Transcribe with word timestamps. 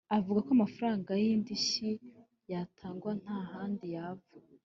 Avuga 0.17 0.39
ko 0.45 0.49
amafaranga 0.57 1.09
y’indishyi 1.23 1.89
yatangwa 2.51 3.11
‘nta 3.21 3.37
handi 3.51 3.85
yava 3.95 4.27